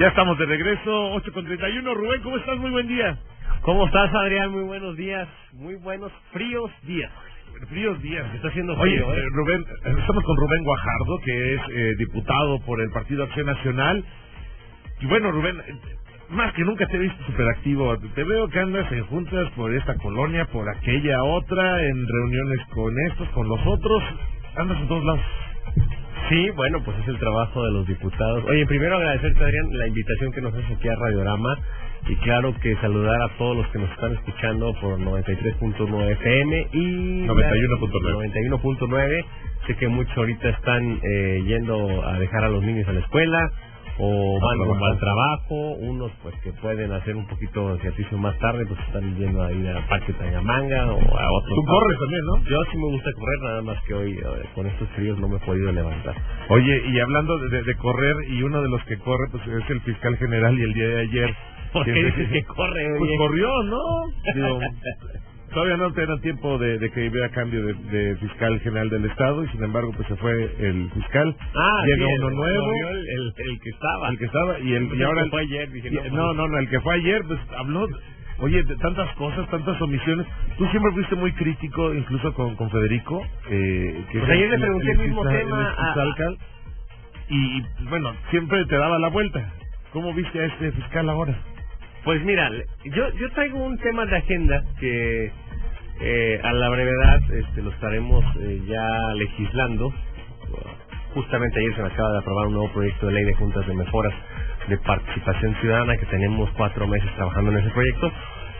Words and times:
Ya 0.00 0.08
estamos 0.08 0.38
de 0.38 0.46
regreso, 0.46 1.12
8 1.12 1.30
con 1.34 1.44
31. 1.44 1.92
Rubén, 1.92 2.22
¿cómo 2.22 2.38
estás? 2.38 2.56
Muy 2.56 2.70
buen 2.70 2.88
día. 2.88 3.18
¿Cómo 3.60 3.84
estás, 3.84 4.10
Adrián? 4.14 4.50
Muy 4.50 4.62
buenos 4.62 4.96
días. 4.96 5.28
Muy 5.52 5.74
buenos, 5.74 6.10
fríos 6.32 6.70
días. 6.84 7.12
Fríos 7.68 8.00
días. 8.00 8.34
Está 8.34 8.48
haciendo 8.48 8.74
frío, 8.78 9.12
¿eh? 9.12 9.18
eh, 9.18 9.24
Rubén, 9.34 9.62
estamos 9.84 10.24
con 10.24 10.36
Rubén 10.38 10.64
Guajardo, 10.64 11.18
que 11.22 11.54
es 11.54 11.60
eh, 11.70 11.94
diputado 11.98 12.60
por 12.60 12.80
el 12.80 12.90
Partido 12.92 13.24
Acción 13.24 13.44
Nacional. 13.44 14.02
Y 15.02 15.06
bueno, 15.06 15.32
Rubén, 15.32 15.60
eh, 15.68 15.74
más 16.30 16.54
que 16.54 16.64
nunca 16.64 16.86
te 16.86 16.96
he 16.96 17.00
visto 17.00 17.22
superactivo. 17.26 17.98
Te 18.14 18.24
veo 18.24 18.48
que 18.48 18.58
andas 18.58 18.90
en 18.92 19.04
juntas 19.04 19.50
por 19.54 19.70
esta 19.74 19.96
colonia, 19.96 20.46
por 20.46 20.66
aquella 20.66 21.22
otra, 21.24 21.84
en 21.84 22.06
reuniones 22.08 22.60
con 22.72 22.98
estos, 23.00 23.28
con 23.34 23.46
los 23.46 23.60
otros. 23.66 24.02
Andas 24.56 24.80
en 24.80 24.88
todos 24.88 25.04
lados. 25.04 25.20
Sí, 26.30 26.48
bueno, 26.50 26.80
pues 26.84 26.96
es 27.00 27.08
el 27.08 27.18
trabajo 27.18 27.64
de 27.64 27.72
los 27.72 27.86
diputados. 27.88 28.44
Oye, 28.44 28.64
primero 28.64 28.96
agradecerte, 28.96 29.42
Adrián, 29.42 29.66
la 29.72 29.88
invitación 29.88 30.30
que 30.30 30.40
nos 30.40 30.54
haces 30.54 30.76
aquí 30.76 30.88
a 30.88 30.94
Radiorama. 30.94 31.58
Y 32.08 32.14
claro 32.16 32.54
que 32.62 32.76
saludar 32.76 33.20
a 33.20 33.36
todos 33.36 33.56
los 33.56 33.66
que 33.68 33.80
nos 33.80 33.90
están 33.90 34.12
escuchando 34.12 34.72
por 34.80 34.96
93.9 35.00 36.12
FM 36.12 36.68
y 36.72 37.26
91.9. 37.26 38.48
91.9. 38.48 39.24
Sé 39.66 39.74
que 39.74 39.88
muchos 39.88 40.16
ahorita 40.16 40.50
están 40.50 41.00
eh, 41.02 41.42
yendo 41.46 42.06
a 42.06 42.16
dejar 42.20 42.44
a 42.44 42.48
los 42.48 42.62
niños 42.62 42.86
a 42.86 42.92
la 42.92 43.00
escuela 43.00 43.50
o 44.02 44.38
A 44.38 44.44
van 44.46 44.58
rumbo 44.58 44.72
trabajar. 44.74 44.92
al 44.92 44.98
trabajo. 44.98 45.54
Unos 45.80 46.12
pues 46.22 46.34
que 46.42 46.52
pueden 46.54 46.90
hacer 46.92 47.16
un 47.16 47.26
poquito 47.28 47.68
de 47.70 47.76
ejercicio 47.76 48.16
más 48.18 48.38
tarde, 48.38 48.64
pues 48.66 48.80
están 48.86 49.14
yendo 49.16 49.42
a 49.42 49.52
ir 49.52 49.68
al 49.68 49.86
Parque 49.88 50.12
Tangamanga 50.14 50.86
o 50.92 50.98
a 50.98 51.30
otros 51.32 51.54
Tú 51.54 51.64
corres 51.66 51.98
también, 51.98 52.24
¿no? 52.24 52.36
yo 52.50 52.56
sí 52.72 52.76
me 52.78 52.88
gusta 52.92 53.10
correr, 53.12 53.38
nada 53.42 53.62
más 53.62 53.76
que 53.86 53.94
hoy 53.94 54.12
eh, 54.12 54.48
con 54.54 54.66
estos 54.66 54.88
fríos 54.90 55.18
no 55.18 55.28
me 55.28 55.36
he 55.36 55.40
podido 55.40 55.70
levantar. 55.72 56.14
Oye, 56.48 56.82
y 56.88 57.00
hablando 57.00 57.38
de, 57.38 57.62
de- 57.62 57.74
correr, 57.76 58.14
y 58.30 58.42
uno 58.42 58.60
de 58.62 58.68
los 58.68 58.82
que 58.84 58.96
corre, 58.98 59.26
pues 59.30 59.46
es 59.46 59.70
el 59.70 59.80
fiscal 59.82 60.16
general, 60.16 60.58
y 60.58 60.62
el 60.62 60.74
día 60.74 60.86
de 60.88 61.00
ayer... 61.02 61.34
¿Por 61.72 61.84
qué 61.84 61.92
dices 61.92 62.28
que 62.32 62.44
corre, 62.44 62.84
Pues 62.98 63.10
corrió, 63.18 63.48
¿no? 63.64 63.78
Digo, 64.34 64.58
todavía 65.52 65.76
no 65.76 65.92
tenían 65.92 66.20
tiempo 66.20 66.58
de, 66.58 66.78
de 66.78 66.90
que 66.90 67.08
hubiera 67.08 67.28
cambio 67.30 67.64
de, 67.66 67.74
de 67.74 68.16
fiscal 68.16 68.58
general 68.60 68.88
del 68.90 69.04
Estado, 69.06 69.44
y 69.44 69.48
sin 69.48 69.62
embargo, 69.64 69.92
pues 69.96 70.06
se 70.08 70.16
fue 70.16 70.32
el 70.58 70.90
fiscal. 70.92 71.36
Ah, 71.54 71.82
Llega 71.86 72.06
sí, 72.06 72.12
uno 72.18 72.28
el- 72.28 72.34
nuevo. 72.36 72.72
El, 72.72 72.96
el, 72.98 73.34
el 73.50 73.60
que 73.60 73.70
estaba. 73.70 74.08
El 74.10 74.18
que 74.18 74.24
estaba, 74.24 74.58
y, 74.60 74.72
el, 74.74 74.84
y 74.84 74.92
El 74.92 75.02
ahora... 75.04 75.22
que 75.24 75.30
fue 75.30 75.40
ayer, 75.42 75.70
dije, 75.72 75.88
y- 75.88 76.10
no, 76.12 76.32
no, 76.34 76.48
no, 76.48 76.58
el 76.58 76.68
que 76.68 76.80
fue 76.80 76.94
ayer, 76.94 77.22
pues 77.26 77.40
habló... 77.56 77.86
Oye, 78.42 78.62
de 78.62 78.74
tantas 78.76 79.14
cosas, 79.16 79.46
tantas 79.50 79.78
omisiones. 79.82 80.26
Tú 80.56 80.64
siempre 80.68 80.92
fuiste 80.92 81.14
muy 81.14 81.30
crítico, 81.32 81.92
incluso 81.92 82.32
con, 82.32 82.56
con 82.56 82.70
Federico. 82.70 83.22
Eh, 83.50 84.02
que 84.10 84.18
Pues 84.18 84.30
es 84.30 84.36
ayer 84.36 84.50
le 84.50 84.58
pregunté 84.60 84.92
el 84.92 84.98
mismo 84.98 85.22
fiscal- 85.24 85.38
tema 85.42 85.74
a- 85.76 85.94
y, 87.28 87.58
y, 87.58 87.64
bueno, 87.90 88.12
siempre 88.30 88.64
te 88.64 88.76
daba 88.76 88.98
la 88.98 89.08
vuelta. 89.08 89.52
¿Cómo 89.92 90.14
viste 90.14 90.40
a 90.40 90.46
este 90.46 90.72
fiscal 90.72 91.08
ahora? 91.10 91.36
Pues 92.04 92.24
mira, 92.24 92.50
yo, 92.84 93.10
yo 93.10 93.30
traigo 93.32 93.62
un 93.62 93.76
tema 93.78 94.06
de 94.06 94.16
agenda 94.16 94.64
que 94.78 95.30
eh, 96.00 96.40
a 96.42 96.52
la 96.52 96.68
brevedad 96.70 97.20
este, 97.30 97.62
lo 97.62 97.70
estaremos 97.70 98.24
eh, 98.40 98.62
ya 98.66 99.14
legislando. 99.14 99.92
Justamente 101.14 101.58
ayer 101.58 101.74
se 101.74 101.82
me 101.82 101.88
acaba 101.88 102.12
de 102.12 102.18
aprobar 102.18 102.46
un 102.46 102.54
nuevo 102.54 102.72
proyecto 102.72 103.06
de 103.06 103.12
ley 103.12 103.24
de 103.24 103.34
juntas 103.34 103.66
de 103.66 103.74
mejoras 103.74 104.14
de 104.68 104.78
participación 104.78 105.54
ciudadana 105.60 105.96
que 105.96 106.06
tenemos 106.06 106.48
cuatro 106.56 106.86
meses 106.86 107.10
trabajando 107.16 107.50
en 107.50 107.58
ese 107.58 107.70
proyecto 107.70 108.12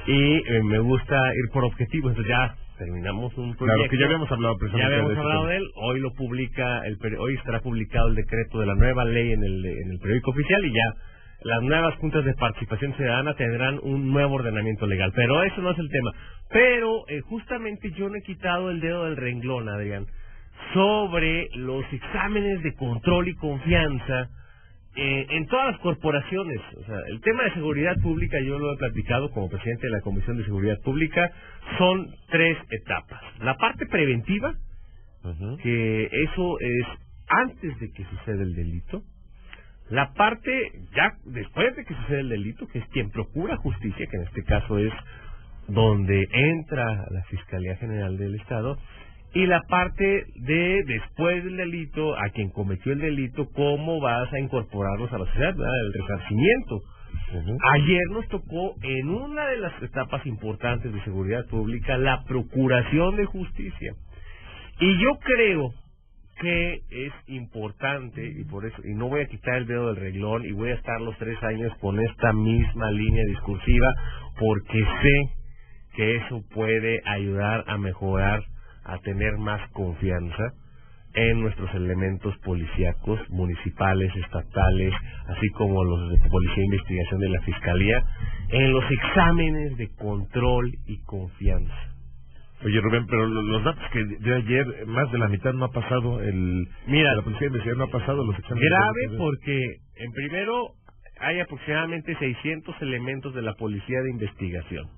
y 0.07 0.35
eh, 0.37 0.63
me 0.65 0.79
gusta 0.81 1.17
ir 1.17 1.51
por 1.53 1.65
objetivos. 1.65 2.11
Entonces 2.11 2.31
ya 2.31 2.55
terminamos 2.77 3.33
un 3.39 3.55
proyecto. 3.57 3.65
Claro, 3.65 3.91
que 3.91 3.99
ya 3.99 4.05
habíamos 4.07 4.33
hablado 4.33 4.55
Ya 4.55 4.59
precisamente 4.59 4.95
habíamos 4.95 5.09
de 5.09 5.15
este 5.15 5.27
hablado 5.27 5.47
de 5.47 5.57
él, 5.57 5.71
hoy 5.77 6.01
lo 6.01 6.13
publica, 6.13 6.83
el 6.87 6.99
hoy 7.19 7.35
estará 7.37 7.61
publicado 7.61 8.09
el 8.09 8.17
decreto 8.17 8.61
de 8.61 8.67
la 8.67 8.75
nueva 8.75 9.05
ley 9.05 9.33
en 9.33 9.43
el, 9.43 9.65
en 9.65 9.91
el 9.93 9.99
periódico 9.99 10.33
oficial 10.33 10.65
y 10.65 10.73
ya 10.73 10.95
las 11.43 11.63
nuevas 11.63 11.95
juntas 11.97 12.25
de 12.25 12.35
participación 12.35 12.95
ciudadana 12.95 13.35
tendrán 13.35 13.79
un 13.83 14.13
nuevo 14.13 14.35
ordenamiento 14.35 14.87
legal. 14.87 15.13
Pero 15.15 15.43
eso 15.43 15.61
no 15.63 15.71
es 15.71 15.79
el 15.79 15.89
tema. 15.89 16.13
Pero 16.51 17.09
eh, 17.09 17.21
justamente 17.21 17.91
yo 17.93 18.09
no 18.09 18.17
he 18.17 18.23
quitado 18.23 18.71
el 18.71 18.81
dedo 18.81 19.05
del 19.05 19.17
renglón, 19.17 19.69
Adrián, 19.69 20.07
sobre 20.75 21.49
los 21.55 21.85
exámenes 21.93 22.63
de 22.63 22.75
control 22.75 23.29
y 23.29 23.35
confianza 23.35 24.29
eh, 24.97 25.27
en 25.31 25.47
todas 25.47 25.73
las 25.73 25.81
corporaciones. 25.81 26.61
O 26.77 26.85
sea, 26.85 26.97
el 27.09 27.21
tema 27.21 27.45
de 27.45 27.55
seguridad 27.55 27.95
pública, 28.03 28.39
yo 28.41 28.59
lo 28.59 28.73
he 28.73 28.77
platicado 28.77 29.31
como 29.31 29.49
presidente 29.49 29.87
de 29.87 29.93
la 29.93 30.01
Comisión 30.01 30.37
de 30.37 30.45
Seguridad 30.45 30.79
Pública, 30.83 31.31
son 31.79 32.09
tres 32.29 32.59
etapas. 32.71 33.21
La 33.41 33.57
parte 33.57 33.87
preventiva, 33.87 34.53
que 35.63 36.05
eso 36.05 36.59
es 36.61 36.87
antes 37.29 37.79
de 37.79 37.93
que 37.93 38.05
suceda 38.05 38.43
el 38.43 38.55
delito. 38.55 39.03
La 39.91 40.13
parte 40.13 40.51
ya 40.95 41.13
después 41.25 41.75
de 41.75 41.85
que 41.85 41.95
sucede 41.95 42.21
el 42.21 42.29
delito, 42.29 42.67
que 42.69 42.79
es 42.79 42.87
quien 42.89 43.11
procura 43.11 43.57
justicia, 43.57 44.07
que 44.09 44.17
en 44.17 44.23
este 44.23 44.45
caso 44.45 44.79
es 44.79 44.93
donde 45.67 46.27
entra 46.33 47.07
la 47.11 47.23
Fiscalía 47.29 47.77
General 47.77 48.17
del 48.17 48.37
Estado, 48.37 48.79
y 49.35 49.47
la 49.47 49.61
parte 49.69 50.27
de 50.37 50.83
después 50.87 51.45
del 51.45 51.57
delito, 51.57 52.17
a 52.17 52.31
quien 52.31 52.51
cometió 52.51 52.93
el 52.93 53.01
delito, 53.01 53.49
cómo 53.55 54.01
vas 54.01 54.33
a 54.33 54.41
incorporarlos 54.41 55.13
a 55.13 55.19
la 55.19 55.27
sociedad, 55.27 55.55
¿verdad? 55.57 55.81
el 55.87 55.93
resarcimiento. 55.93 56.81
Ayer 57.75 58.03
nos 58.11 58.29
tocó 58.29 58.75
en 58.83 59.09
una 59.09 59.47
de 59.47 59.59
las 59.59 59.83
etapas 59.83 60.25
importantes 60.27 60.93
de 60.93 61.03
seguridad 61.05 61.47
pública 61.47 61.97
la 61.99 62.25
procuración 62.25 63.17
de 63.17 63.25
justicia. 63.25 63.93
Y 64.81 64.99
yo 64.99 65.19
creo 65.21 65.71
que 66.41 66.81
es 66.91 67.13
importante 67.27 68.27
y 68.27 68.45
por 68.45 68.65
eso 68.65 68.81
y 68.85 68.95
no 68.95 69.09
voy 69.09 69.21
a 69.21 69.27
quitar 69.27 69.57
el 69.57 69.67
dedo 69.67 69.89
del 69.89 69.97
reglón 69.97 70.45
y 70.45 70.53
voy 70.53 70.71
a 70.71 70.75
estar 70.75 71.01
los 71.01 71.17
tres 71.19 71.41
años 71.43 71.73
con 71.81 72.01
esta 72.01 72.33
misma 72.33 72.91
línea 72.91 73.25
discursiva 73.29 73.89
porque 74.39 74.85
sé 75.03 75.41
que 75.95 76.17
eso 76.17 76.43
puede 76.55 77.01
ayudar 77.05 77.65
a 77.67 77.77
mejorar, 77.77 78.43
a 78.85 78.99
tener 78.99 79.37
más 79.37 79.61
confianza 79.73 80.53
en 81.13 81.41
nuestros 81.41 81.75
elementos 81.75 82.37
policíacos, 82.39 83.19
municipales, 83.31 84.11
estatales, 84.17 84.95
así 85.27 85.49
como 85.51 85.83
los 85.85 86.11
de 86.11 86.29
Policía 86.29 86.57
de 86.57 86.65
Investigación 86.65 87.21
de 87.21 87.29
la 87.29 87.41
Fiscalía, 87.43 88.03
en 88.51 88.73
los 88.73 88.85
exámenes 88.91 89.77
de 89.77 89.89
control 89.97 90.73
y 90.87 91.03
confianza. 91.03 91.90
Oye, 92.65 92.81
Rubén, 92.81 93.07
pero 93.07 93.27
lo- 93.27 93.43
los 93.43 93.65
datos 93.65 93.83
que 93.93 94.05
de 94.05 94.35
ayer, 94.35 94.87
más 94.87 95.11
de 95.13 95.19
la 95.19 95.29
mitad 95.29 95.53
no 95.55 95.65
ha 95.67 95.73
pasado 95.73 96.21
el... 96.23 96.67
Mira, 96.87 97.15
la 97.15 97.23
policía 97.23 97.49
de 97.49 97.77
no 97.77 97.85
ha 97.85 97.91
pasado 97.91 98.25
los 98.25 98.39
exámenes. 98.39 98.69
Grave 98.71 99.09
de- 99.13 99.17
porque, 99.19 99.77
en 99.97 100.13
primero, 100.13 100.69
hay 101.21 101.41
aproximadamente 101.41 102.17
600 102.19 102.75
elementos 102.83 103.35
de 103.35 103.43
la 103.43 103.55
Policía 103.55 104.01
de 104.03 104.11
Investigación, 104.11 104.89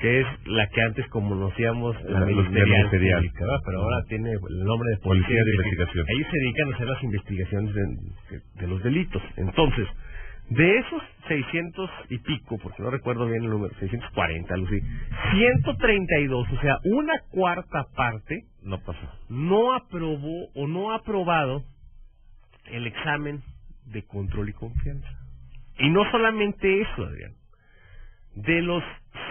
que 0.00 0.20
es 0.20 0.26
la 0.46 0.66
que 0.68 0.82
antes 0.82 1.06
conocíamos 1.08 1.96
la, 2.04 2.20
La- 2.20 2.26
ministerial, 2.26 2.90
pero 3.64 3.80
ahora 3.82 4.04
tiene 4.08 4.30
el 4.32 4.64
nombre 4.64 4.90
de 4.90 4.96
Policía 4.98 5.28
Policía, 5.28 5.44
de 5.44 5.52
Investigación. 5.52 6.06
Ellos 6.08 6.28
se 6.30 6.38
dedican 6.38 6.72
a 6.72 6.74
hacer 6.74 6.86
las 6.88 7.02
investigaciones 7.04 7.74
de, 7.74 7.82
de- 7.82 8.42
de 8.60 8.66
los 8.66 8.82
delitos. 8.82 9.22
Entonces, 9.36 9.86
de 10.50 10.78
esos 10.78 11.02
600 11.28 11.90
y 12.10 12.18
pico, 12.18 12.58
porque 12.58 12.82
no 12.82 12.90
recuerdo 12.90 13.26
bien 13.26 13.44
el 13.44 13.50
número, 13.50 13.74
640, 13.80 14.54
algo 14.54 14.66
así, 14.66 14.80
132, 15.32 16.48
o 16.52 16.60
sea, 16.60 16.78
una 16.84 17.14
cuarta 17.30 17.84
parte, 17.96 18.44
No 18.62 18.78
pasó. 18.80 19.00
no 19.28 19.74
aprobó 19.74 20.48
o 20.54 20.66
no 20.68 20.92
ha 20.92 20.96
aprobado 20.96 21.64
el 22.66 22.86
examen 22.86 23.42
de 23.86 24.04
control 24.06 24.48
y 24.50 24.52
confianza. 24.52 25.08
Y 25.78 25.90
no 25.90 26.10
solamente 26.10 26.80
eso, 26.82 27.04
Adrián. 27.04 27.32
De 28.36 28.62
los 28.62 28.82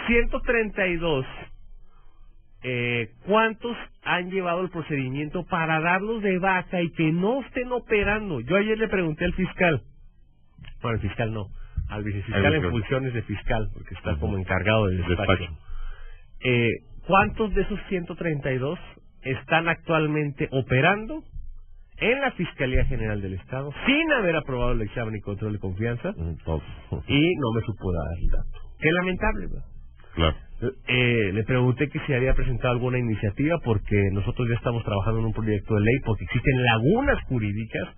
132, 0.07 1.25
eh, 2.63 3.09
¿cuántos 3.25 3.77
han 4.03 4.31
llevado 4.31 4.61
el 4.61 4.69
procedimiento 4.69 5.45
para 5.45 5.79
darlos 5.81 6.21
de 6.23 6.39
baja 6.39 6.81
y 6.81 6.91
que 6.91 7.11
no 7.11 7.41
estén 7.41 7.71
operando? 7.71 8.41
Yo 8.41 8.57
ayer 8.57 8.77
le 8.77 8.87
pregunté 8.87 9.25
al 9.25 9.33
fiscal, 9.33 9.83
bueno, 10.85 10.99
el 11.01 11.07
fiscal 11.07 11.33
no, 11.33 11.47
al 11.89 12.03
vicefiscal 12.03 12.45
Al 12.45 12.53
en 12.55 12.69
funciones 12.71 13.13
de 13.13 13.21
fiscal, 13.23 13.67
porque 13.73 13.93
está 13.95 14.17
como 14.17 14.37
encargado 14.37 14.87
del 14.87 14.97
despacho. 14.97 15.31
Despacho. 15.31 15.57
Eh, 16.43 16.69
¿Cuántos 17.07 17.53
de 17.53 17.61
esos 17.61 17.79
132 17.89 18.79
están 19.21 19.67
actualmente 19.67 20.47
operando 20.51 21.23
en 21.97 22.19
la 22.21 22.31
Fiscalía 22.31 22.85
General 22.85 23.21
del 23.21 23.33
Estado 23.33 23.71
sin 23.85 24.11
haber 24.13 24.35
aprobado 24.35 24.71
el 24.71 24.81
examen 24.81 25.15
y 25.15 25.21
control 25.21 25.53
de 25.53 25.59
confianza? 25.59 26.11
Mm. 26.11 26.35
Y 27.07 27.35
no 27.35 27.51
me 27.53 27.61
supo 27.61 27.91
dar 27.91 28.05
el 28.19 28.27
dato. 28.29 28.59
Qué 28.79 28.91
lamentable, 28.91 29.47
¿verdad? 29.47 29.65
Claro. 30.15 30.35
Eh, 30.87 31.31
le 31.33 31.43
pregunté 31.43 31.89
que 31.89 31.99
si 32.05 32.13
había 32.13 32.33
presentado 32.33 32.73
alguna 32.73 32.97
iniciativa 32.97 33.57
porque 33.63 34.01
nosotros 34.13 34.47
ya 34.47 34.55
estamos 34.55 34.83
trabajando 34.83 35.19
en 35.19 35.25
un 35.25 35.33
proyecto 35.33 35.75
de 35.75 35.81
ley 35.81 35.95
porque 36.05 36.23
existen 36.23 36.63
lagunas 36.63 37.21
jurídicas 37.23 37.89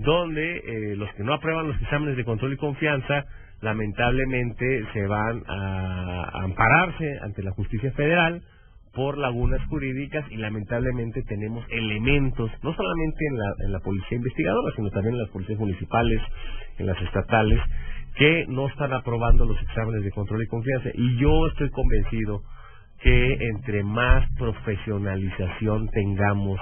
donde 0.00 0.58
eh, 0.58 0.96
los 0.96 1.12
que 1.14 1.22
no 1.22 1.34
aprueban 1.34 1.68
los 1.68 1.80
exámenes 1.80 2.16
de 2.16 2.24
control 2.24 2.54
y 2.54 2.56
confianza 2.56 3.24
lamentablemente 3.60 4.84
se 4.94 5.06
van 5.06 5.42
a, 5.46 6.30
ampararse 6.42 7.18
ante 7.22 7.42
la 7.42 7.50
justicia 7.52 7.92
federal 7.92 8.42
por 8.94 9.18
lagunas 9.18 9.64
jurídicas 9.68 10.24
y 10.30 10.36
lamentablemente 10.36 11.22
tenemos 11.22 11.64
elementos, 11.70 12.50
no 12.62 12.74
solamente 12.74 13.26
en 13.30 13.38
la, 13.38 13.54
en 13.66 13.72
la 13.72 13.80
policía 13.80 14.16
investigadora, 14.16 14.74
sino 14.74 14.90
también 14.90 15.14
en 15.14 15.20
las 15.20 15.30
policías 15.30 15.58
municipales, 15.58 16.20
en 16.78 16.86
las 16.86 17.00
estatales, 17.02 17.60
que 18.16 18.46
no 18.48 18.66
están 18.68 18.92
aprobando 18.92 19.44
los 19.44 19.60
exámenes 19.62 20.02
de 20.02 20.10
control 20.10 20.42
y 20.42 20.46
confianza. 20.46 20.88
Y 20.94 21.18
yo 21.18 21.46
estoy 21.48 21.70
convencido 21.70 22.42
que 23.00 23.48
entre 23.48 23.84
más 23.84 24.28
profesionalización 24.36 25.88
tengamos 25.90 26.60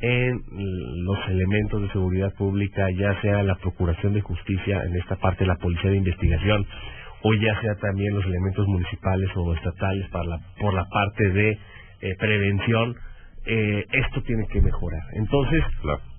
en 0.00 0.42
los 1.04 1.18
elementos 1.28 1.82
de 1.82 1.88
seguridad 1.90 2.34
pública, 2.34 2.86
ya 2.90 3.20
sea 3.22 3.42
la 3.42 3.54
Procuración 3.56 4.12
de 4.12 4.20
Justicia, 4.20 4.84
en 4.84 4.94
esta 4.96 5.16
parte 5.16 5.46
la 5.46 5.56
Policía 5.56 5.90
de 5.90 5.96
Investigación, 5.96 6.66
o 7.22 7.34
ya 7.34 7.60
sea 7.60 7.74
también 7.76 8.14
los 8.14 8.24
elementos 8.26 8.66
municipales 8.66 9.30
o 9.34 9.54
estatales 9.54 10.08
para 10.10 10.24
la, 10.24 10.40
por 10.60 10.74
la 10.74 10.84
parte 10.84 11.30
de 11.30 11.58
eh, 12.02 12.14
prevención, 12.18 12.94
eh, 13.46 13.84
esto 13.90 14.22
tiene 14.22 14.46
que 14.48 14.60
mejorar. 14.60 15.02
Entonces, 15.14 15.64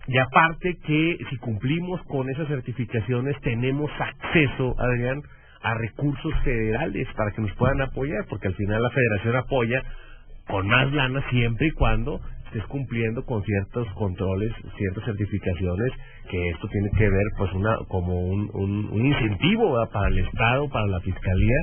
y 0.07 0.17
aparte 0.17 0.77
que 0.85 1.17
si 1.29 1.37
cumplimos 1.37 2.01
con 2.03 2.29
esas 2.29 2.47
certificaciones, 2.47 3.39
tenemos 3.41 3.91
acceso, 3.99 4.75
Adrián, 4.79 5.21
a 5.61 5.73
recursos 5.75 6.33
federales 6.43 7.07
para 7.15 7.31
que 7.31 7.41
nos 7.41 7.53
puedan 7.53 7.81
apoyar, 7.81 8.25
porque 8.29 8.47
al 8.47 8.55
final 8.55 8.81
la 8.81 8.89
federación 8.89 9.35
apoya 9.35 9.83
con 10.47 10.67
más 10.67 10.91
lana 10.93 11.23
siempre 11.29 11.67
y 11.67 11.71
cuando 11.71 12.21
estés 12.47 12.65
cumpliendo 12.67 13.23
con 13.25 13.43
ciertos 13.43 13.87
controles, 13.93 14.51
ciertas 14.77 15.05
certificaciones, 15.05 15.91
que 16.29 16.49
esto 16.49 16.67
tiene 16.69 16.89
que 16.97 17.09
ver 17.09 17.25
pues 17.37 17.53
una 17.53 17.77
como 17.87 18.19
un, 18.19 18.49
un, 18.53 19.05
incentivo 19.05 19.77
para 19.91 20.07
el 20.07 20.19
Estado, 20.19 20.69
para 20.69 20.87
la 20.87 20.99
Fiscalía, 21.01 21.57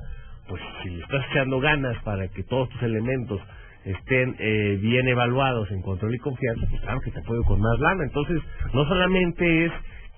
pues 0.48 0.62
si 0.82 1.00
estás 1.00 1.24
echando 1.30 1.60
ganas 1.60 1.96
para 2.02 2.28
que 2.28 2.42
todos 2.44 2.68
tus 2.70 2.82
elementos 2.82 3.40
estén 3.84 4.36
eh, 4.38 4.78
bien 4.80 5.08
evaluados 5.08 5.70
en 5.70 5.82
control 5.82 6.14
y 6.14 6.18
confianza, 6.18 6.66
pues 6.68 6.80
claro 6.82 7.00
que 7.00 7.10
te 7.10 7.20
apoyo 7.20 7.42
con 7.44 7.60
más 7.60 7.78
lana. 7.80 8.04
Entonces, 8.04 8.40
no 8.72 8.84
solamente 8.86 9.66
es 9.66 9.72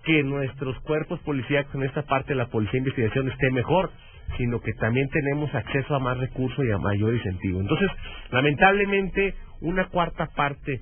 que 0.07 0.23
nuestros 0.23 0.79
cuerpos 0.81 1.19
policíacos 1.21 1.75
en 1.75 1.83
esta 1.83 2.03
parte 2.03 2.29
de 2.29 2.37
la 2.37 2.47
policía 2.47 2.75
de 2.75 2.79
investigación 2.79 3.29
esté 3.29 3.51
mejor, 3.51 3.91
sino 4.39 4.61
que 4.61 4.73
también 4.75 5.09
tenemos 5.09 5.53
acceso 5.53 5.95
a 5.97 5.99
más 5.99 6.17
recursos 6.17 6.65
y 6.65 6.71
a 6.71 6.79
mayor 6.79 7.13
incentivo. 7.13 7.61
Entonces, 7.61 7.89
lamentablemente, 8.31 9.35
una 9.61 9.89
cuarta 9.89 10.29
parte 10.37 10.81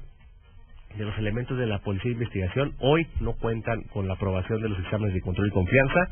de 0.96 1.04
los 1.04 1.16
elementos 1.18 1.58
de 1.58 1.66
la 1.66 1.78
policía 1.78 2.10
de 2.10 2.18
investigación 2.18 2.74
hoy 2.80 3.06
no 3.20 3.32
cuentan 3.32 3.82
con 3.92 4.06
la 4.06 4.14
aprobación 4.14 4.60
de 4.60 4.68
los 4.68 4.78
exámenes 4.78 5.14
de 5.14 5.22
control 5.22 5.48
y 5.48 5.52
confianza. 5.52 6.08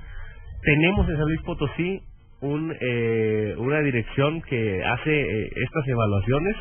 Tenemos 0.63 1.09
en 1.09 1.17
San 1.17 1.27
Luis 1.27 1.43
Potosí 1.43 2.01
un, 2.41 2.75
eh, 2.81 3.55
una 3.59 3.81
dirección 3.81 4.41
que 4.43 4.83
hace 4.85 5.21
eh, 5.21 5.51
estas 5.55 5.87
evaluaciones 5.87 6.57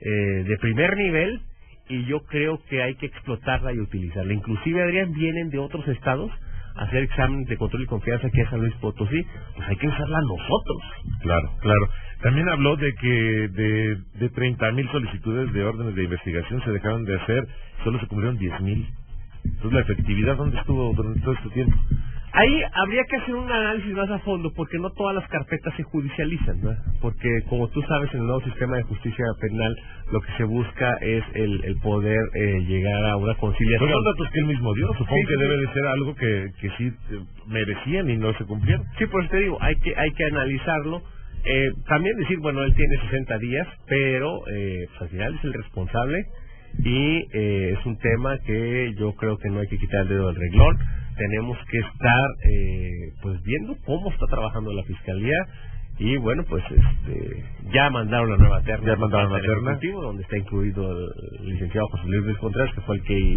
eh, 0.00 0.44
de 0.44 0.56
primer 0.58 0.96
nivel 0.96 1.40
y 1.90 2.04
yo 2.04 2.20
creo 2.20 2.62
que 2.68 2.82
hay 2.82 2.94
que 2.94 3.06
explotarla 3.06 3.72
y 3.72 3.80
utilizarla. 3.80 4.32
Inclusive, 4.32 4.82
Adrián, 4.82 5.12
vienen 5.12 5.50
de 5.50 5.58
otros 5.58 5.86
estados 5.88 6.30
a 6.76 6.84
hacer 6.84 7.02
exámenes 7.02 7.48
de 7.48 7.56
control 7.56 7.82
y 7.82 7.86
confianza 7.86 8.28
aquí 8.28 8.40
a 8.40 8.48
San 8.48 8.60
Luis 8.60 8.74
Potosí, 8.76 9.26
pues 9.56 9.68
hay 9.68 9.76
que 9.76 9.88
usarla 9.88 10.20
nosotros. 10.20 10.82
Claro, 11.20 11.50
claro. 11.60 11.88
También 12.22 12.48
habló 12.48 12.76
de 12.76 12.94
que 12.94 13.08
de, 13.08 13.96
de 14.14 14.32
30.000 14.32 14.92
solicitudes 14.92 15.52
de 15.52 15.64
órdenes 15.64 15.96
de 15.96 16.04
investigación 16.04 16.62
se 16.62 16.70
dejaron 16.70 17.04
de 17.04 17.16
hacer, 17.16 17.48
solo 17.82 17.98
se 17.98 18.06
cumplieron 18.06 18.38
10.000. 18.38 18.86
Entonces, 19.44 19.72
¿la 19.72 19.80
efectividad 19.80 20.36
dónde 20.36 20.58
estuvo 20.58 20.92
durante 20.94 21.20
todo 21.20 21.34
este 21.34 21.48
tiempo? 21.50 21.76
Ahí 22.32 22.62
habría 22.74 23.02
que 23.04 23.16
hacer 23.16 23.34
un 23.34 23.50
análisis 23.50 23.92
más 23.92 24.08
a 24.10 24.20
fondo, 24.20 24.52
porque 24.54 24.78
no 24.78 24.90
todas 24.90 25.16
las 25.16 25.28
carpetas 25.28 25.74
se 25.76 25.82
judicializan, 25.82 26.60
¿no? 26.62 26.70
Porque, 27.00 27.28
como 27.48 27.68
tú 27.68 27.82
sabes, 27.82 28.12
en 28.14 28.20
el 28.20 28.26
nuevo 28.26 28.40
sistema 28.42 28.76
de 28.76 28.84
justicia 28.84 29.24
penal, 29.40 29.76
lo 30.12 30.20
que 30.20 30.32
se 30.36 30.44
busca 30.44 30.96
es 31.00 31.24
el, 31.34 31.64
el 31.64 31.76
poder 31.78 32.20
eh, 32.34 32.60
llegar 32.68 33.04
a 33.06 33.16
una 33.16 33.34
conciliación. 33.34 33.90
Son 33.90 34.04
datos 34.04 34.30
que 34.32 34.38
él 34.40 34.46
mismo 34.46 34.72
dio, 34.74 34.86
supongo 34.94 35.26
que 35.28 35.36
debe 35.36 35.56
de 35.56 35.72
ser 35.72 35.86
algo 35.86 36.14
que, 36.14 36.46
que 36.60 36.70
sí 36.78 36.86
eh, 36.86 37.20
merecían 37.48 38.08
y 38.08 38.16
no 38.16 38.32
se 38.34 38.44
cumplieron. 38.44 38.84
Sí, 38.98 39.06
pues 39.06 39.28
te 39.28 39.38
digo, 39.38 39.58
hay 39.60 39.74
que, 39.76 39.94
hay 39.96 40.12
que 40.12 40.24
analizarlo. 40.24 41.02
Eh, 41.44 41.70
también 41.88 42.16
decir, 42.18 42.38
bueno, 42.38 42.62
él 42.62 42.74
tiene 42.74 43.00
60 43.00 43.38
días, 43.38 43.66
pero 43.88 44.42
eh, 44.52 44.86
pues, 44.88 45.02
al 45.02 45.08
final 45.08 45.34
es 45.34 45.44
el 45.44 45.52
responsable 45.54 46.24
y 46.78 47.26
eh, 47.32 47.74
es 47.78 47.86
un 47.86 47.98
tema 47.98 48.38
que 48.46 48.94
yo 48.98 49.14
creo 49.14 49.36
que 49.38 49.48
no 49.50 49.60
hay 49.60 49.68
que 49.68 49.78
quitar 49.78 50.02
el 50.02 50.08
dedo 50.08 50.26
del 50.28 50.36
reglón 50.36 50.78
tenemos 51.16 51.58
que 51.70 51.78
estar 51.78 52.28
eh, 52.44 53.12
pues 53.22 53.42
viendo 53.42 53.76
cómo 53.84 54.10
está 54.10 54.26
trabajando 54.26 54.72
la 54.72 54.82
fiscalía 54.84 55.36
y 55.98 56.16
bueno 56.16 56.44
pues 56.48 56.64
este 56.64 57.44
ya 57.72 57.90
mandaron 57.90 58.30
la 58.30 58.36
nueva 58.38 58.62
terna 58.62 58.86
ya 58.86 58.96
mandaron 58.96 59.32
la 59.32 59.40
terna. 59.40 59.78
donde 60.00 60.22
está 60.22 60.38
incluido 60.38 60.90
el 60.90 61.46
licenciado 61.46 61.86
José 61.88 62.04
Luis 62.06 62.38
Contreras 62.38 62.74
que 62.74 62.80
fue 62.82 62.96
el 62.96 63.02
que 63.02 63.34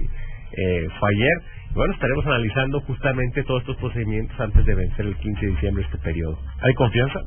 eh, 0.56 0.88
fue 1.00 1.09
ayer. 1.15 1.38
Bueno 1.74 1.94
estaremos 1.94 2.25
analizando 2.25 2.80
justamente 2.81 3.44
todos 3.44 3.62
estos 3.62 3.77
procedimientos 3.77 4.39
antes 4.39 4.65
de 4.65 4.75
vencer 4.75 5.06
el 5.06 5.18
15 5.18 5.45
de 5.45 5.51
diciembre 5.51 5.83
este 5.83 5.97
periodo. 5.97 6.39
Hay 6.62 6.74
confianza 6.75 7.19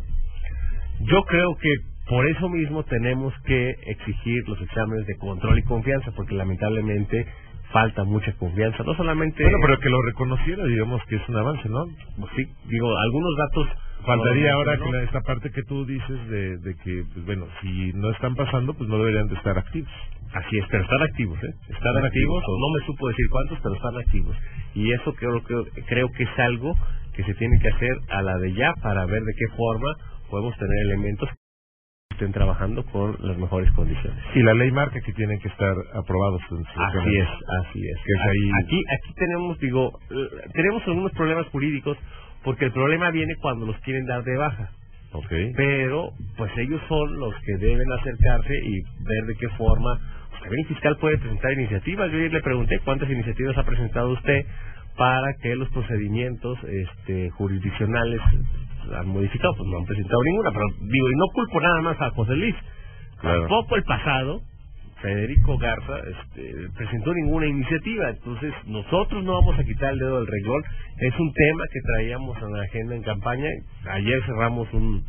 yo 1.00 1.22
creo 1.24 1.56
que 1.60 1.95
por 2.08 2.26
eso 2.26 2.48
mismo 2.48 2.84
tenemos 2.84 3.34
que 3.44 3.74
exigir 3.86 4.48
los 4.48 4.60
exámenes 4.60 5.06
de 5.06 5.16
control 5.16 5.58
y 5.58 5.62
confianza 5.62 6.12
porque 6.14 6.34
lamentablemente 6.34 7.26
falta 7.72 8.04
mucha 8.04 8.32
confianza, 8.36 8.82
no 8.84 8.94
solamente... 8.94 9.42
Bueno, 9.42 9.58
pero 9.62 9.78
que 9.80 9.90
lo 9.90 10.02
reconociera, 10.02 10.64
digamos 10.64 11.02
que 11.08 11.16
es 11.16 11.28
un 11.28 11.36
avance, 11.36 11.68
¿no? 11.68 11.84
Pues 12.18 12.32
sí, 12.36 12.44
digo, 12.68 12.96
algunos 12.96 13.36
datos... 13.36 13.68
Faltaría 14.04 14.52
ahora 14.52 14.78
que 14.78 15.02
esta 15.02 15.20
parte 15.22 15.50
que 15.50 15.62
tú 15.64 15.84
dices 15.84 16.28
de, 16.28 16.58
de 16.58 16.74
que, 16.76 17.02
pues 17.12 17.26
bueno, 17.26 17.46
si 17.60 17.92
no 17.94 18.10
están 18.12 18.36
pasando, 18.36 18.72
pues 18.74 18.88
no 18.88 18.98
deberían 18.98 19.26
de 19.26 19.34
estar 19.34 19.58
activos. 19.58 19.90
Así 20.32 20.58
es, 20.58 20.64
pero 20.70 20.84
están 20.84 21.02
activos, 21.02 21.42
¿eh? 21.42 21.54
Están, 21.70 21.96
activos, 22.04 22.44
no 22.46 22.78
me 22.78 22.86
supo 22.86 23.08
decir 23.08 23.26
cuántos, 23.30 23.58
pero 23.62 23.74
están 23.74 23.96
activos. 23.96 24.36
Y 24.74 24.92
eso 24.92 25.12
creo, 25.14 25.42
que 25.42 25.82
creo 25.86 26.08
que 26.16 26.22
es 26.22 26.38
algo 26.38 26.76
que 27.14 27.24
se 27.24 27.34
tiene 27.34 27.58
que 27.58 27.68
hacer 27.68 27.96
a 28.10 28.22
la 28.22 28.38
de 28.38 28.52
ya 28.52 28.74
para 28.80 29.06
ver 29.06 29.22
de 29.22 29.32
qué 29.36 29.56
forma 29.56 29.88
podemos 30.30 30.56
tener 30.56 30.76
elementos 30.86 31.28
estén 32.16 32.32
trabajando 32.32 32.82
con 32.86 33.14
las 33.20 33.36
mejores 33.36 33.70
condiciones. 33.72 34.18
Y 34.34 34.42
la 34.42 34.54
ley 34.54 34.72
marca 34.72 35.00
que 35.00 35.12
tienen 35.12 35.38
que 35.38 35.48
estar 35.48 35.74
aprobados. 35.94 36.40
Así 36.42 37.16
es, 37.16 37.28
así 37.60 37.80
es. 37.86 37.98
Aquí, 38.64 38.82
aquí 38.90 39.14
tenemos, 39.14 39.58
digo, 39.60 39.92
eh, 40.10 40.48
tenemos 40.54 40.82
algunos 40.86 41.12
problemas 41.12 41.46
jurídicos 41.48 41.98
porque 42.42 42.64
el 42.64 42.72
problema 42.72 43.10
viene 43.10 43.34
cuando 43.40 43.66
los 43.66 43.76
quieren 43.80 44.06
dar 44.06 44.24
de 44.24 44.36
baja. 44.36 44.70
Okay. 45.12 45.52
Pero, 45.56 46.10
pues 46.36 46.50
ellos 46.56 46.80
son 46.88 47.18
los 47.18 47.34
que 47.44 47.56
deben 47.58 47.86
acercarse 48.00 48.54
y 48.64 48.80
ver 49.04 49.26
de 49.26 49.34
qué 49.36 49.48
forma. 49.56 49.98
Pues, 50.30 50.42
también 50.42 50.62
el 50.62 50.68
fiscal 50.68 50.96
puede 50.98 51.18
presentar 51.18 51.52
iniciativas. 51.52 52.10
Yo 52.10 52.18
ayer 52.18 52.32
le 52.32 52.42
pregunté 52.42 52.78
cuántas 52.84 53.10
iniciativas 53.10 53.56
ha 53.58 53.64
presentado 53.64 54.10
usted 54.10 54.46
para 54.96 55.34
que 55.42 55.54
los 55.54 55.68
procedimientos 55.70 56.58
este, 56.64 57.30
jurisdiccionales 57.30 58.20
han 58.94 59.08
modificado, 59.08 59.54
pues 59.56 59.68
no 59.68 59.78
han 59.78 59.84
presentado 59.84 60.22
ninguna, 60.24 60.50
pero 60.50 60.66
digo, 60.80 61.10
y 61.10 61.16
no 61.16 61.26
culpo 61.32 61.60
nada 61.60 61.80
más 61.82 62.00
a 62.00 62.10
José 62.10 62.36
Luis, 62.36 62.54
tampoco 63.22 63.76
el 63.76 63.84
pasado, 63.84 64.40
Federico 65.02 65.58
Garza 65.58 65.98
este, 65.98 66.68
presentó 66.76 67.12
ninguna 67.12 67.46
iniciativa, 67.46 68.10
entonces 68.10 68.52
nosotros 68.66 69.22
no 69.24 69.34
vamos 69.34 69.58
a 69.58 69.64
quitar 69.64 69.92
el 69.92 69.98
dedo 69.98 70.18
del 70.18 70.26
renglón, 70.26 70.62
es 70.98 71.18
un 71.18 71.32
tema 71.32 71.64
que 71.72 71.80
traíamos 71.80 72.36
en 72.42 72.52
la 72.52 72.62
agenda 72.62 72.96
en 72.96 73.02
campaña, 73.02 73.48
ayer 73.90 74.22
cerramos 74.24 74.72
un, 74.72 75.04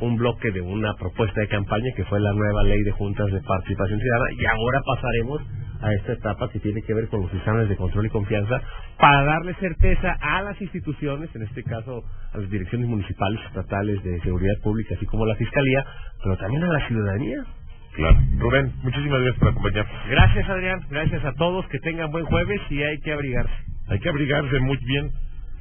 un 0.00 0.16
bloque 0.16 0.50
de 0.52 0.60
una 0.60 0.94
propuesta 0.94 1.40
de 1.40 1.48
campaña 1.48 1.90
que 1.96 2.04
fue 2.04 2.20
la 2.20 2.32
nueva 2.32 2.62
ley 2.62 2.82
de 2.82 2.92
juntas 2.92 3.26
de 3.32 3.40
participación 3.40 3.98
ciudadana 3.98 4.30
y 4.32 4.46
ahora 4.46 4.80
pasaremos 4.86 5.42
a 5.80 5.92
esta 5.94 6.12
etapa 6.12 6.50
que 6.50 6.60
tiene 6.60 6.82
que 6.82 6.94
ver 6.94 7.08
con 7.08 7.22
los 7.22 7.32
exámenes 7.34 7.68
de 7.68 7.76
control 7.76 8.06
y 8.06 8.10
confianza 8.10 8.60
para 8.98 9.24
darle 9.24 9.54
certeza 9.54 10.16
a 10.20 10.42
las 10.42 10.60
instituciones, 10.60 11.34
en 11.34 11.42
este 11.42 11.62
caso 11.62 12.02
a 12.32 12.38
las 12.38 12.50
direcciones 12.50 12.88
municipales, 12.88 13.40
estatales 13.46 14.02
de 14.02 14.20
seguridad 14.20 14.54
pública, 14.62 14.94
así 14.96 15.06
como 15.06 15.24
a 15.24 15.28
la 15.28 15.36
fiscalía, 15.36 15.84
pero 16.22 16.36
también 16.36 16.64
a 16.64 16.72
la 16.72 16.88
ciudadanía. 16.88 17.44
Claro. 17.94 18.16
Rubén, 18.38 18.72
muchísimas 18.82 19.20
gracias 19.20 19.38
por 19.40 19.48
acompañarnos. 19.48 20.08
Gracias, 20.08 20.48
Adrián. 20.48 20.80
Gracias 20.88 21.24
a 21.24 21.32
todos. 21.32 21.66
Que 21.66 21.78
tengan 21.80 22.10
buen 22.12 22.26
jueves 22.26 22.60
y 22.70 22.82
hay 22.82 22.98
que 23.00 23.12
abrigarse. 23.12 23.52
Hay 23.88 23.98
que 23.98 24.08
abrigarse 24.08 24.60
muy 24.60 24.76
bien. 24.84 25.10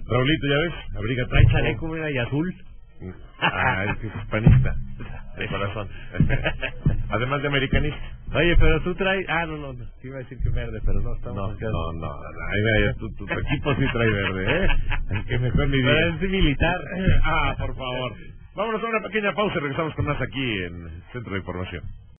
Raulito, 0.07 0.47
ya 0.47 0.57
ves, 0.57 0.73
abrígate. 0.97 1.29
Trae 1.29 1.47
chaleco 1.47 2.09
y 2.09 2.17
azul. 2.17 2.53
Ah, 3.39 3.85
es 3.85 3.97
que 3.99 4.07
es 4.07 4.15
hispanista. 4.15 4.75
De 5.37 5.47
corazón. 5.47 5.87
Además 7.09 7.41
de 7.41 7.47
americanista. 7.47 7.99
Oye, 8.33 8.55
pero 8.57 8.81
tú 8.81 8.95
traes... 8.95 9.25
Ah, 9.29 9.45
no, 9.45 9.57
no, 9.57 9.73
te 9.73 10.07
iba 10.07 10.17
a 10.17 10.19
decir 10.19 10.37
que 10.41 10.49
verde, 10.49 10.81
pero 10.85 10.99
no, 11.01 11.15
estamos... 11.15 11.59
No, 11.59 11.69
no, 11.69 11.93
no, 11.93 12.07
ahí 12.09 12.93
tu, 12.97 13.13
tu, 13.13 13.25
equipo 13.25 13.75
sí 13.75 13.85
trae 13.93 14.09
verde, 14.09 14.65
¿eh? 14.65 14.67
El 15.11 15.25
que 15.25 15.39
mejor 15.39 15.67
mi 15.67 15.81
Pero 15.81 16.15
es 16.15 16.21
militar. 16.21 16.79
Ah, 17.23 17.55
por 17.57 17.75
favor. 17.75 18.13
Vámonos 18.55 18.83
a 18.83 18.87
una 18.87 19.01
pequeña 19.01 19.33
pausa 19.33 19.55
y 19.57 19.59
regresamos 19.59 19.93
con 19.93 20.05
más 20.05 20.19
aquí 20.19 20.63
en 20.63 21.03
Centro 21.13 21.33
de 21.33 21.39
Información. 21.39 21.83